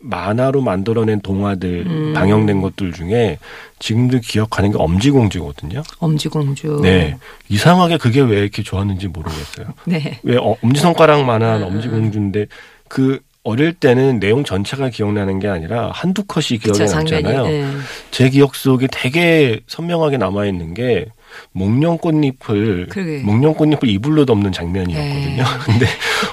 만화로 0.01 0.61
만들어낸 0.61 1.21
동화들 1.21 1.85
음. 1.87 2.13
방영된 2.13 2.61
것들 2.61 2.91
중에 2.91 3.39
지금도 3.79 4.19
기억하는 4.19 4.71
게 4.71 4.77
엄지공주거든요. 4.77 5.81
엄지공주. 5.99 6.81
네. 6.83 7.15
이상하게 7.47 7.97
그게 7.97 8.19
왜 8.19 8.41
이렇게 8.41 8.61
좋았는지 8.61 9.07
모르겠어요. 9.07 9.67
네. 9.87 10.19
왜 10.23 10.35
어, 10.35 10.57
엄지손가락만한 10.61 11.63
아. 11.63 11.65
엄지공주인데 11.65 12.47
그 12.89 13.21
어릴 13.45 13.73
때는 13.73 14.19
내용 14.19 14.43
전체가 14.43 14.89
기억나는 14.89 15.39
게 15.39 15.47
아니라 15.47 15.91
한두 15.93 16.25
컷이 16.25 16.59
기억에 16.59 16.79
그쵸. 16.79 16.95
남잖아요. 16.95 17.47
네. 17.47 17.65
제 18.11 18.29
기억 18.29 18.55
속에 18.55 18.87
되게 18.91 19.61
선명하게 19.67 20.17
남아 20.17 20.45
있는 20.45 20.73
게 20.73 21.05
목련 21.51 21.97
꽃잎을 21.97 22.87
그러게. 22.89 23.19
목련 23.23 23.53
꽃잎을 23.53 23.87
이불로 23.89 24.25
덮는 24.25 24.51
장면이었거든요. 24.51 25.43
네. 25.43 25.43
근데 25.65 25.85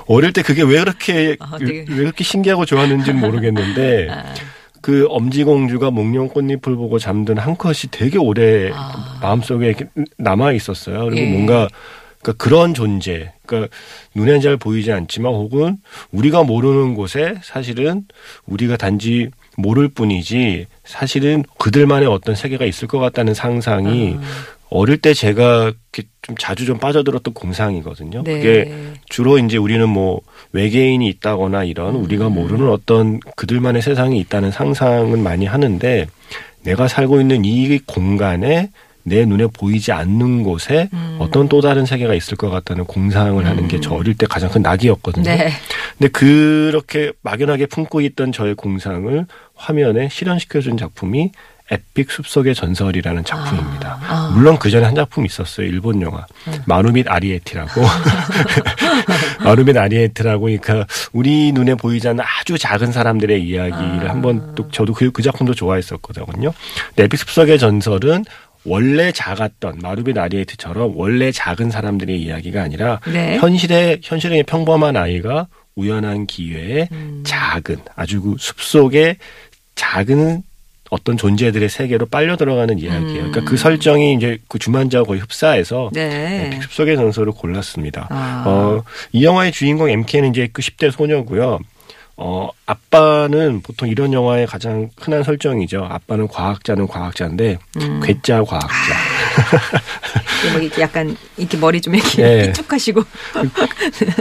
어릴 0.07 0.33
때 0.33 0.43
그게 0.43 0.63
왜 0.63 0.79
그렇게 0.81 1.37
아, 1.41 1.59
되게- 1.59 1.85
왜 1.89 1.97
그렇게 1.97 2.25
신기하고 2.25 2.65
좋았는지는 2.65 3.21
모르겠는데 3.21 4.09
아, 4.11 4.35
그 4.83 5.07
엄지공주가 5.11 5.91
목련 5.91 6.29
꽃잎을 6.29 6.75
보고 6.77 6.99
잠든 6.99 7.39
한 7.39 7.57
컷이 7.57 7.91
되게 7.91 8.19
오래 8.19 8.71
아. 8.73 9.19
마음속에 9.23 9.75
남아 10.19 10.53
있었어요. 10.53 11.05
그리고 11.05 11.21
예. 11.21 11.31
뭔가 11.31 11.69
그러니까 12.23 12.45
그런 12.45 12.75
존재, 12.75 13.33
그러니까 13.47 13.75
눈에 14.15 14.41
잘 14.41 14.57
보이지 14.59 14.93
않지만 14.93 15.33
혹은 15.33 15.79
우리가 16.13 16.43
모르는 16.43 16.95
곳에 16.95 17.35
사실은 17.43 18.05
우리가 18.47 18.77
단지 18.77 19.31
모를 19.57 19.89
뿐이지 19.89 20.67
사실은 20.85 21.45
그들만의 21.59 22.09
어떤 22.09 22.35
세계가 22.35 22.65
있을 22.67 22.89
것 22.89 22.99
같다는 22.99 23.33
상상이 23.35 24.17
어릴 24.71 24.99
때 24.99 25.15
제가 25.15 25.73
좀 26.23 26.37
자주 26.39 26.65
좀 26.65 26.79
빠져들었던 26.79 27.35
공상이거든요. 27.35 28.23
네. 28.23 28.35
그게 28.35 28.75
주로 29.09 29.39
이제 29.39 29.57
우리는 29.57 29.89
뭐 29.89 30.21
외계인이 30.53 31.07
있다거나 31.09 31.65
이런 31.65 31.97
음. 31.97 32.05
우리가 32.05 32.29
모르는 32.29 32.69
어떤 32.69 33.19
그들만의 33.37 33.83
세상이 33.83 34.19
있다는 34.21 34.51
상상은 34.53 35.23
많이 35.23 35.47
하는데 35.47 36.07
내가 36.63 36.89
살고 36.89 37.21
있는 37.21 37.45
이 37.45 37.79
공간에 37.81 38.71
내 39.03 39.25
눈에 39.25 39.47
보이지 39.47 39.93
않는 39.93 40.43
곳에 40.45 40.89
음. 40.93 41.17
어떤 41.19 41.49
또 41.49 41.61
다른 41.61 41.87
세계가 41.87 42.15
있을 42.15 42.37
것 42.37 42.51
같다는 42.51 42.85
공상을 42.85 43.45
하는 43.45 43.67
게 43.67 43.81
저 43.81 43.95
어릴 43.95 44.15
때 44.17 44.27
가장 44.27 44.51
큰 44.51 44.61
낙이었거든요. 44.63 45.25
네. 45.25 45.51
근데 45.99 46.13
그렇게 46.13 47.13
막연하게 47.23 47.67
품고 47.67 48.03
있던 48.03 48.31
저의 48.31 48.55
공상을 48.55 49.27
화면에 49.55 50.09
실현시켜준 50.11 50.77
작품이 50.77 51.33
Epic 51.71 52.11
숲속의 52.11 52.55
전설이라는 52.55 53.25
작품입니다. 53.25 53.99
아. 54.03 54.33
물론 54.35 54.59
그 54.59 54.71
전에 54.71 54.85
한 54.85 54.95
작품 54.95 55.25
있었어요. 55.25 55.67
일본 55.67 56.03
영화. 56.03 56.27
마루 56.67 56.91
밑 56.91 57.07
아리에티라고. 57.09 57.83
마루 59.45 59.65
밑 59.65 59.77
아리에티라고 59.77 60.43
그러니까 60.43 60.87
우리 61.13 61.53
눈에 61.53 61.75
보이지 61.77 62.09
않는 62.09 62.25
아주 62.25 62.59
작은 62.59 62.93
사람들의 62.93 63.43
이야기를 63.43 64.09
아. 64.09 64.11
한번 64.11 64.55
또 64.55 64.69
저도 64.71 64.95
그, 64.95 65.11
그 65.13 65.23
작품도 65.23 65.55
좋아했었거든요. 65.55 66.53
근데 66.89 67.05
Epic 67.05 67.19
숲속의 67.21 67.59
전설은 67.59 68.25
원래 68.65 69.11
작았던 69.13 69.79
마루 69.81 70.02
밑 70.02 70.19
아리에티처럼 70.19 70.93
원래 70.97 71.33
작은 71.33 71.71
사람들의 71.71 72.21
이야기가 72.21 72.63
아니라 72.63 73.01
네. 73.07 73.39
현실의 73.39 74.01
현실의 74.03 74.43
평범한 74.43 74.97
아이가 74.97 75.47
우연한 75.77 76.27
기회에 76.27 76.89
음. 76.93 77.23
작은 77.25 77.79
아주 77.97 78.21
그 78.21 78.35
숲속의 78.39 79.17
작은 79.77 80.43
어떤 80.91 81.17
존재들의 81.17 81.69
세계로 81.69 82.07
빨려 82.07 82.37
들어가는 82.37 82.79
이야기예요. 82.79 83.31
그러니까 83.31 83.41
그 83.45 83.57
설정이 83.57 84.15
이제 84.15 84.39
그 84.49 84.59
주만자와 84.59 85.05
거의 85.05 85.21
흡사해서 85.21 85.87
음. 85.87 85.91
네. 85.93 86.51
네. 86.51 86.61
숲속의 86.63 86.97
전설을 86.97 87.33
골랐습니다. 87.33 88.09
아. 88.11 88.45
어, 88.47 88.83
이 89.13 89.25
영화의 89.25 89.53
주인공 89.53 89.89
MK는 89.89 90.31
이제 90.31 90.49
그 90.53 90.63
10대 90.63 90.91
소녀고요. 90.91 91.61
어, 92.23 92.51
아빠는 92.67 93.63
보통 93.63 93.89
이런 93.89 94.13
영화의 94.13 94.47
가장 94.47 94.91
흔한 95.01 95.23
설정이죠. 95.23 95.87
아빠는 95.89 96.29
과학자는 96.29 96.87
과학자인데 96.87 97.57
음. 97.81 98.01
괴짜 98.05 98.43
과학자. 98.45 98.69
이게 100.43 100.53
뭐 100.53 100.61
이렇게 100.61 100.83
약간 100.83 101.17
이렇게 101.37 101.57
머리 101.57 101.81
좀 101.81 101.95
이렇게 101.95 102.23
네. 102.23 102.47
삐쭉하시고 102.53 103.03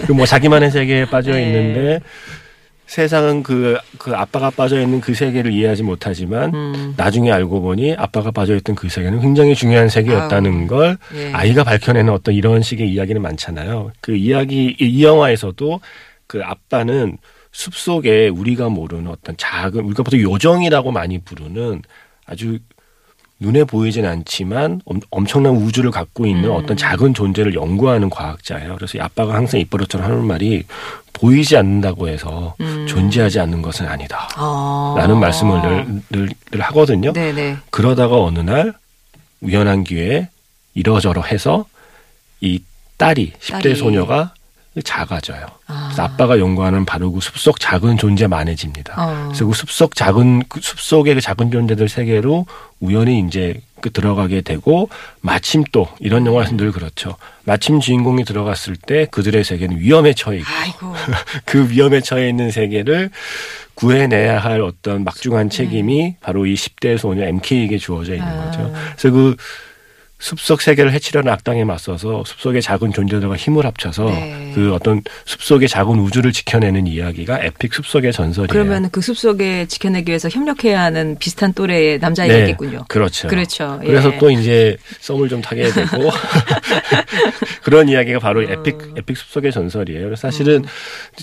그 0.07 0.13
뭐 0.13 0.25
자기만의 0.25 0.71
세계에 0.71 1.05
빠져 1.05 1.31
네. 1.31 1.43
있는데 1.43 1.99
세상은 2.93 3.43
그, 3.43 3.77
그 3.99 4.15
아빠가 4.15 4.49
빠져 4.49 4.81
있는 4.81 4.99
그 4.99 5.13
세계를 5.13 5.53
이해하지 5.53 5.83
못하지만 5.83 6.51
음. 6.55 6.93
나중에 6.97 7.31
알고 7.31 7.61
보니 7.61 7.93
아빠가 7.93 8.31
빠져 8.31 8.55
있던 8.55 8.73
그 8.75 8.89
세계는 8.89 9.19
굉장히 9.21 9.53
중요한 9.53 9.89
세계였다는 9.89 10.61
아우. 10.61 10.67
걸 10.67 10.97
예. 11.13 11.31
아이가 11.31 11.63
밝혀내는 11.63 12.11
어떤 12.11 12.33
이런 12.33 12.63
식의 12.63 12.89
이야기는 12.91 13.21
많잖아요. 13.21 13.91
그 14.01 14.15
이야기, 14.15 14.75
이- 14.79 14.85
이 14.85 15.03
영화에서도 15.03 15.79
그 16.25 16.41
아빠는 16.43 17.19
숲 17.51 17.75
속에 17.75 18.27
우리가 18.29 18.69
모르는 18.69 19.05
어떤 19.07 19.37
작은, 19.37 19.81
우리가 19.83 20.01
보통 20.01 20.19
요정이라고 20.19 20.91
많이 20.91 21.19
부르는 21.19 21.83
아주 22.25 22.57
눈에 23.39 23.63
보이진 23.63 24.05
않지만 24.05 24.81
엄- 24.85 24.99
엄청난 25.09 25.55
우주를 25.55 25.91
갖고 25.91 26.25
있는 26.25 26.49
음. 26.49 26.55
어떤 26.55 26.75
작은 26.75 27.13
존재를 27.13 27.53
연구하는 27.55 28.09
과학자예요. 28.09 28.75
그래서 28.75 28.97
이 28.97 29.01
아빠가 29.01 29.33
항상 29.33 29.59
입버릇처럼 29.61 30.05
하는 30.11 30.25
말이 30.25 30.63
보이지 31.13 31.55
않는다고 31.57 32.09
해서 32.09 32.55
음. 32.59 32.85
존재하지 32.87 33.39
않는 33.39 33.61
것은 33.61 33.87
아니다. 33.87 34.27
아. 34.35 34.95
라는 34.97 35.17
말씀을 35.19 35.61
늘, 35.61 36.01
늘, 36.09 36.29
늘 36.51 36.61
하거든요. 36.61 37.13
네네. 37.13 37.57
그러다가 37.69 38.21
어느 38.21 38.39
날 38.39 38.73
우연한 39.41 39.85
기회에 39.85 40.29
이러저러 40.73 41.21
해서 41.21 41.65
이 42.41 42.61
딸이 42.97 43.33
10대 43.39 43.63
딸이. 43.63 43.75
소녀가 43.75 44.33
작아져요. 44.83 45.45
아. 45.67 45.93
아빠가 45.97 46.39
연구하는 46.39 46.85
바로 46.85 47.11
그 47.11 47.19
숲속 47.19 47.59
작은 47.59 47.97
존재 47.97 48.27
만해집니다. 48.27 48.93
어. 48.97 49.25
그래서 49.27 49.45
그 49.45 49.53
숲속 49.53 49.95
작은 49.95 50.43
그 50.47 50.61
숲속의 50.61 51.15
그 51.15 51.21
작은 51.21 51.51
존재들 51.51 51.89
세계로 51.89 52.45
우연히 52.79 53.19
이제 53.19 53.59
그 53.81 53.91
들어가게 53.91 54.41
되고 54.41 54.89
마침 55.21 55.63
또 55.71 55.87
이런 55.99 56.25
영화에서 56.25 56.55
늘 56.55 56.71
그렇죠. 56.71 57.15
마침 57.43 57.79
주인공이 57.79 58.25
들어갔을 58.25 58.75
때 58.75 59.07
그들의 59.11 59.43
세계는 59.43 59.79
위험에 59.79 60.13
처해 60.13 60.37
있고. 60.37 60.93
그 61.45 61.69
위험에 61.69 62.01
처해 62.01 62.29
있는 62.29 62.51
세계를 62.51 63.09
구해내야 63.73 64.39
할 64.39 64.61
어떤 64.61 65.03
막중한 65.03 65.49
책임이 65.49 66.15
바로 66.19 66.45
이 66.45 66.53
10대 66.53 66.97
소녀 66.97 67.25
MK에게 67.25 67.77
주어져 67.77 68.13
있는 68.13 68.27
네. 68.27 68.39
아. 68.39 68.45
거죠. 68.45 68.73
그래서 68.97 69.11
그 69.11 69.35
숲속 70.19 70.61
세계를 70.61 70.91
해치려는 70.91 71.31
악당에 71.31 71.63
맞서서 71.63 72.23
숲속의 72.25 72.61
작은 72.61 72.91
존재들과 72.91 73.37
힘을 73.37 73.65
합쳐서 73.65 74.05
네. 74.05 74.51
그 74.53 74.73
어떤 74.73 75.01
숲속의 75.25 75.69
작은 75.69 75.97
우주를 75.97 76.33
지켜내는 76.33 76.87
이야기가 76.87 77.41
에픽 77.41 77.73
숲속의 77.73 78.11
전설이에요. 78.11 78.47
그러면 78.49 78.89
그 78.91 78.99
숲속에 78.99 79.65
지켜내기 79.67 80.09
위해서 80.09 80.27
협력해야 80.27 80.81
하는 80.83 81.17
비슷한 81.17 81.53
또래의 81.53 81.99
남자애겠군요. 81.99 82.85
그렇죠. 82.89 83.29
그렇죠. 83.29 83.79
예. 83.83 83.87
그래서 83.87 84.11
또 84.19 84.29
이제 84.29 84.75
썸을 84.99 85.29
좀 85.29 85.41
타게 85.41 85.71
되고 85.71 86.09
그런 87.63 87.87
이야기가 87.87 88.19
바로 88.19 88.43
Epic 88.43 88.95
Epic 88.97 89.15
숲속의 89.15 89.53
전설이에요. 89.53 90.15
사실은 90.17 90.65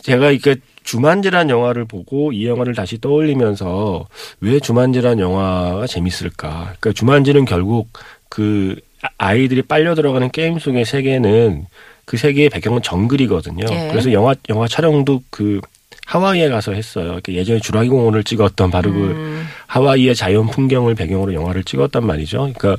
제가 0.03 0.31
이게 0.31 0.57
주만지란 0.85 1.51
영화를 1.51 1.85
보고 1.85 2.33
이 2.33 2.47
영화를 2.47 2.75
다시 2.75 2.99
떠올리면서 3.01 4.07
왜 4.41 4.61
주만지란 4.61 5.19
영화가 5.19 5.87
재밌을까? 5.87 6.75
그러니까 6.79 6.93
주만지는 6.93 7.45
결국 7.45 7.91
그 8.29 8.77
아- 9.07 9.11
아이들이 9.19 9.63
빨려 9.63 9.95
들어가는 9.95 10.31
게임 10.31 10.59
속의 10.59 10.85
세계는 10.85 11.67
그 12.05 12.17
세계의 12.17 12.51
배경은 12.51 12.83
정글이거든요. 12.83 13.67
예. 13.71 13.89
그래서 13.91 14.13
영화 14.13 14.35
영화 14.49 14.69
촬영도 14.69 15.23
그 15.31 15.61
하와이에 16.07 16.49
가서 16.49 16.73
했어요. 16.73 17.19
예전에 17.29 17.59
주라기 17.59 17.89
공원을 17.89 18.23
찍었던 18.23 18.71
바로 18.71 18.93
그 18.93 18.99
음. 18.99 19.47
하와이의 19.67 20.15
자연 20.15 20.47
풍경을 20.47 20.95
배경으로 20.95 21.35
영화를 21.35 21.65
찍었단 21.65 22.07
말이죠. 22.07 22.53
그러니까 22.57 22.77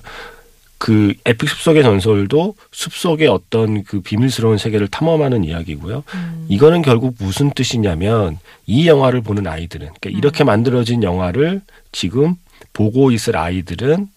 그 0.77 1.13
에픽 1.25 1.49
숲속의 1.49 1.83
전설도 1.83 2.55
숲속의 2.71 3.27
어떤 3.27 3.83
그 3.83 3.99
비밀스러운 3.99 4.57
세계를 4.57 4.87
탐험하는 4.87 5.43
이야기고요. 5.43 6.03
음. 6.13 6.45
이거는 6.47 6.81
결국 6.81 7.15
무슨 7.19 7.51
뜻이냐면 7.51 8.37
이 8.65 8.87
영화를 8.87 9.21
보는 9.21 9.45
아이들은 9.47 9.89
그러니까 9.99 10.17
이렇게 10.17 10.43
음. 10.43 10.45
만들어진 10.45 11.03
영화를 11.03 11.61
지금 11.91 12.35
보고 12.71 13.11
있을 13.11 13.35
아이들은 13.35 14.07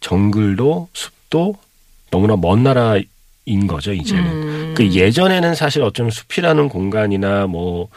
정글도 0.00 0.88
숲 0.92 1.15
도 1.30 1.56
너무나 2.10 2.36
먼 2.36 2.62
나라인 2.62 3.66
거죠, 3.66 3.92
이제는. 3.92 4.24
음. 4.24 4.74
그 4.76 4.92
예전에는 4.92 5.54
사실 5.54 5.82
어쩌면 5.82 6.10
숲이라는 6.10 6.68
공간이나 6.68 7.46
뭐 7.46 7.88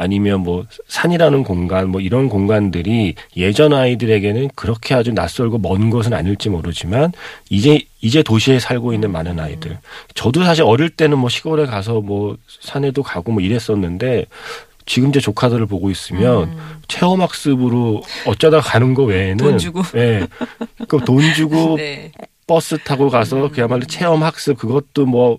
아니면 0.00 0.40
뭐 0.40 0.64
산이라는 0.86 1.42
공간 1.42 1.88
뭐 1.88 2.00
이런 2.00 2.28
공간들이 2.28 3.16
예전 3.36 3.72
아이들에게는 3.72 4.50
그렇게 4.54 4.94
아주 4.94 5.12
낯설고 5.12 5.58
먼 5.58 5.90
것은 5.90 6.14
아닐지 6.14 6.50
모르지만 6.50 7.12
이제 7.50 7.80
이제 8.00 8.22
도시에 8.22 8.60
살고 8.60 8.92
있는 8.92 9.10
많은 9.10 9.40
아이들 9.40 9.76
저도 10.14 10.44
사실 10.44 10.62
어릴 10.62 10.90
때는 10.90 11.18
뭐 11.18 11.28
시골에 11.28 11.66
가서 11.66 12.00
뭐 12.00 12.36
산에도 12.60 13.02
가고 13.02 13.32
뭐 13.32 13.42
이랬었는데 13.42 14.26
지금 14.86 15.12
제 15.12 15.18
조카들을 15.18 15.66
보고 15.66 15.90
있으면 15.90 16.56
체험 16.86 17.20
학습으로 17.20 18.02
어쩌다 18.24 18.60
가는 18.60 18.94
거 18.94 19.02
외에는 19.02 19.36
돈 19.36 19.58
주고. 19.58 19.82
예. 19.96 20.26
그돈 20.86 21.34
주고 21.34 21.76
네. 21.76 22.12
버스 22.48 22.78
타고 22.78 23.10
가서 23.10 23.50
그야말로 23.52 23.84
체험 23.84 24.24
학습 24.24 24.58
그것도 24.58 25.06
뭐 25.06 25.38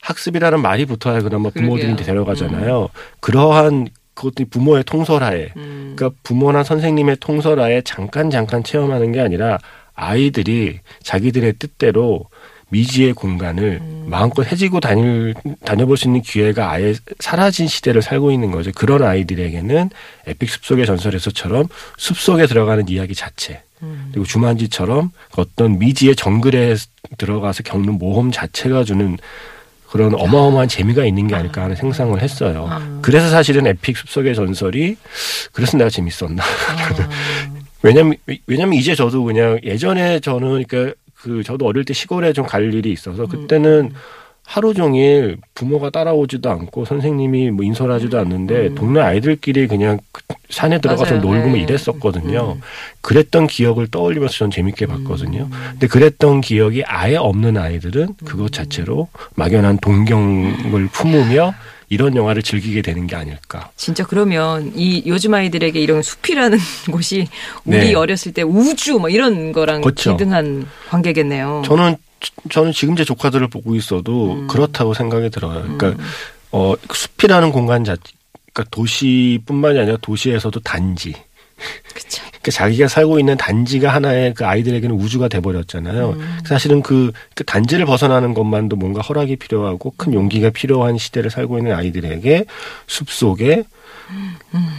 학습이라는 0.00 0.62
말이 0.62 0.86
붙어야 0.86 1.20
그나마 1.20 1.50
부모들이 1.50 1.96
데려가잖아요. 1.96 2.88
그러한 3.20 3.88
그것도 4.14 4.44
부모의 4.48 4.84
통솔하에 4.84 5.50
음. 5.56 5.94
그러니까 5.96 6.18
부모나 6.22 6.62
선생님의 6.62 7.16
통솔하에 7.20 7.82
잠깐 7.82 8.30
잠깐 8.30 8.62
체험하는 8.62 9.12
게 9.12 9.20
아니라 9.20 9.58
아이들이 9.94 10.80
자기들의 11.02 11.54
뜻대로 11.58 12.26
미지의 12.68 13.12
공간을 13.12 13.80
음. 13.82 14.06
마음껏 14.08 14.44
해지고 14.44 14.80
다닐 14.80 15.34
다녀볼 15.64 15.96
수 15.96 16.08
있는 16.08 16.22
기회가 16.22 16.70
아예 16.70 16.94
사라진 17.18 17.66
시대를 17.66 18.02
살고 18.02 18.30
있는 18.30 18.50
거죠. 18.50 18.70
그런 18.72 19.02
아이들에게는 19.02 19.90
에픽 20.26 20.50
숲속의 20.50 20.86
전설에서처럼 20.86 21.66
숲속에 21.96 22.46
들어가는 22.46 22.88
이야기 22.88 23.14
자체 23.14 23.54
음. 23.54 23.63
그리고 24.12 24.24
주만지처럼 24.24 25.10
어떤 25.36 25.78
미지의 25.78 26.16
정글에 26.16 26.76
들어가서 27.18 27.62
겪는 27.62 27.98
모험 27.98 28.30
자체가 28.30 28.84
주는 28.84 29.18
그런 29.90 30.14
어마어마한 30.14 30.66
재미가 30.68 31.04
있는 31.04 31.28
게 31.28 31.34
아닐까 31.36 31.62
하는 31.62 31.76
생각을 31.76 32.20
했어요. 32.20 32.66
아. 32.68 32.98
그래서 33.02 33.28
사실은 33.28 33.66
에픽 33.66 33.96
숲속의 33.96 34.34
전설이 34.34 34.96
그래서 35.52 35.76
내가 35.76 35.88
재밌었나. 35.90 36.42
아. 36.42 37.08
왜냐면 37.82 38.16
왜냐면 38.46 38.74
이제 38.74 38.94
저도 38.94 39.22
그냥 39.24 39.60
예전에 39.62 40.18
저는 40.20 40.64
그러니까 40.64 40.94
그 41.14 41.42
저도 41.44 41.66
어릴 41.66 41.84
때 41.84 41.92
시골에 41.94 42.32
좀 42.32 42.46
갈 42.46 42.72
일이 42.72 42.90
있어서 42.92 43.26
그때는 43.26 43.92
하루 44.46 44.74
종일 44.74 45.38
부모가 45.54 45.90
따라오지도 45.90 46.50
않고 46.50 46.84
선생님이 46.84 47.50
뭐 47.50 47.64
인솔하지도 47.64 48.18
않는데 48.18 48.68
음. 48.68 48.74
동네 48.74 49.00
아이들끼리 49.00 49.66
그냥 49.66 49.98
그 50.12 50.22
산에 50.50 50.80
들어가서 50.80 51.16
맞아요. 51.16 51.26
놀고 51.26 51.48
뭐 51.48 51.56
네. 51.56 51.62
이랬었거든요. 51.62 52.52
음. 52.56 52.60
그랬던 53.00 53.46
기억을 53.46 53.88
떠올리면서 53.88 54.34
전 54.34 54.50
재밌게 54.50 54.86
봤거든요. 54.86 55.44
음. 55.44 55.50
근데 55.70 55.86
그랬던 55.86 56.42
기억이 56.42 56.84
아예 56.86 57.16
없는 57.16 57.56
아이들은 57.56 58.14
그것 58.24 58.52
자체로 58.52 59.08
막연한 59.34 59.78
동경을 59.78 60.88
품으며 60.92 61.54
이런 61.88 62.16
영화를 62.16 62.42
즐기게 62.42 62.82
되는 62.82 63.06
게 63.06 63.16
아닐까. 63.16 63.70
진짜 63.76 64.04
그러면 64.04 64.72
이 64.74 65.02
요즘 65.06 65.34
아이들에게 65.34 65.78
이런 65.80 66.02
숲이라는 66.02 66.58
곳이 66.92 67.28
우리 67.64 67.78
네. 67.78 67.94
어렸을 67.94 68.32
때 68.32 68.42
우주 68.42 68.98
뭐 68.98 69.08
이런 69.08 69.52
거랑 69.52 69.80
그렇죠. 69.80 70.16
비등한 70.16 70.66
관계겠네요. 70.88 71.62
저는 71.64 71.96
저는 72.50 72.72
지금 72.72 72.96
제 72.96 73.04
조카들을 73.04 73.48
보고 73.48 73.74
있어도 73.74 74.32
음. 74.32 74.46
그렇다고 74.46 74.94
생각이 74.94 75.30
들어요. 75.30 75.62
그러니까 75.62 76.02
어 76.50 76.74
숲이라는 76.92 77.52
공간 77.52 77.84
자체 77.84 78.02
그러니까 78.52 78.70
도시뿐만이 78.70 79.78
아니라 79.78 79.96
도시에서도 80.00 80.58
단지 80.60 81.14
그쵸. 81.92 82.22
그러니까 82.44 82.50
자기가 82.50 82.88
살고 82.88 83.18
있는 83.18 83.36
단지가 83.36 83.94
하나의 83.94 84.34
그 84.34 84.44
아이들에게는 84.46 84.94
우주가 84.94 85.28
돼버렸잖아요. 85.28 86.10
음. 86.10 86.38
사실은 86.44 86.82
그, 86.82 87.10
그 87.34 87.42
단지를 87.44 87.86
벗어나는 87.86 88.34
것만도 88.34 88.76
뭔가 88.76 89.00
허락이 89.00 89.36
필요하고 89.36 89.94
큰 89.96 90.12
용기가 90.12 90.50
필요한 90.50 90.98
시대를 90.98 91.30
살고 91.30 91.58
있는 91.58 91.72
아이들에게 91.72 92.44
숲 92.86 93.10
속에 93.10 93.64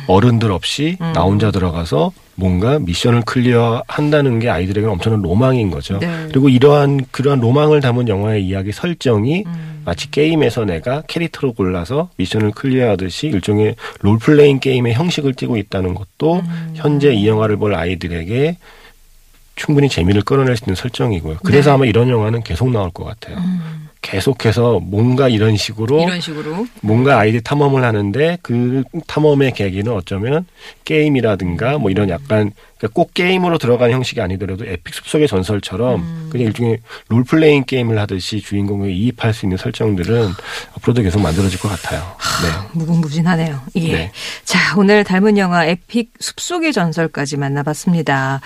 어른들 0.07 0.51
없이 0.51 0.97
음. 1.01 1.13
나 1.13 1.21
혼자 1.21 1.51
들어가서 1.51 2.11
뭔가 2.35 2.79
미션을 2.79 3.21
clear 3.25 3.83
한다는 3.87 4.39
게 4.39 4.49
아이들에게는 4.49 4.89
엄청난 4.89 5.21
로망인 5.21 5.71
거죠. 5.71 5.99
네. 5.99 6.25
그리고 6.27 6.49
이러한 6.49 7.05
그러한 7.11 7.39
로망을 7.39 7.81
담은 7.81 8.07
영화의 8.07 8.45
이야기 8.45 8.71
설정이 8.71 9.43
음. 9.45 9.81
마치 9.85 10.09
게임에서 10.11 10.65
내가 10.65 11.01
캐릭터로 11.07 11.53
골라서 11.53 12.09
미션을 12.17 12.51
clear하듯이 12.51 13.27
일종의 13.27 13.75
롤플레잉 14.01 14.59
게임의 14.59 14.93
형식을 14.93 15.33
띠고 15.35 15.57
있다는 15.57 15.95
것도 15.95 16.39
음. 16.39 16.73
현재 16.75 17.13
이 17.13 17.27
영화를 17.27 17.57
볼 17.57 17.75
아이들에게 17.75 18.57
충분히 19.55 19.87
재미를 19.87 20.21
끌어낼 20.21 20.57
수 20.57 20.65
있는 20.65 20.75
설정이고요. 20.75 21.37
그래서 21.43 21.69
네. 21.69 21.73
아마 21.75 21.85
이런 21.85 22.09
영화는 22.09 22.43
계속 22.43 22.69
나올 22.71 22.91
것 22.91 23.05
같아요. 23.05 23.37
음. 23.37 23.84
계속해서 24.05 24.79
뭔가 24.83 25.27
이런 25.27 25.57
식으로 25.57 26.03
이런 26.03 26.21
식으로 26.21 26.67
뭔가 26.81 27.17
아이들 27.17 27.41
탐험을 27.41 27.83
하는데 27.83 28.37
그 28.43 28.83
탐험의 29.07 29.53
계기는 29.53 29.91
어쩌면 29.91 30.45
게임이라든가 30.83 31.79
뭐 31.79 31.89
이런 31.89 32.09
약간 32.09 32.51
그러니까 32.77 32.93
꼭 32.93 33.13
게임으로 33.15 33.57
들어간 33.57 33.89
형식이 33.91 34.21
아니더라도 34.21 34.65
Epic 34.65 34.93
숲속의 34.93 35.27
전설처럼 35.27 36.01
음. 36.01 36.29
그냥 36.31 36.47
일종의 36.47 36.79
롤플레잉 37.07 37.63
게임을 37.65 37.97
하듯이 37.97 38.41
주인공을 38.41 38.91
이입할 38.91 39.33
수 39.33 39.47
있는 39.47 39.57
설정들은 39.57 40.29
앞으로도 40.75 41.01
계속 41.01 41.21
만들어질 41.21 41.59
것 41.59 41.69
같아요. 41.69 42.01
네. 42.43 42.79
무궁무진하네요. 42.79 43.61
예. 43.77 43.91
네. 43.91 44.11
자, 44.43 44.77
오늘 44.77 45.03
닮은 45.03 45.39
영화 45.39 45.65
Epic 45.65 46.11
숲속의 46.19 46.73
전설까지 46.73 47.37
만나봤습니다. 47.37 48.41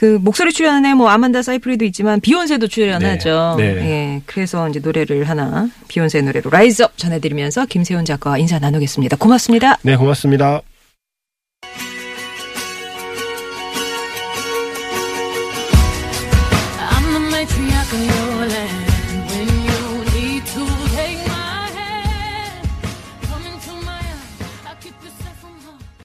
그 0.00 0.18
목소리 0.18 0.50
출연에 0.50 0.94
뭐 0.94 1.10
아만다 1.10 1.42
사이프리도 1.42 1.84
있지만 1.84 2.22
비욘세도 2.22 2.68
출연하죠. 2.68 3.56
네. 3.58 3.74
네. 3.74 3.90
예. 3.90 4.22
그래서 4.24 4.66
이제 4.66 4.80
노래를 4.82 5.28
하나 5.28 5.68
비욘세 5.88 6.22
노래로 6.22 6.48
Rise 6.48 6.80
Up 6.80 6.96
전해드리면서 6.96 7.66
김세윤 7.66 8.06
작가와 8.06 8.38
인사 8.38 8.58
나누겠습니다. 8.58 9.18
고맙습니다. 9.18 9.76
네, 9.82 9.96
고맙습니다. 9.96 10.62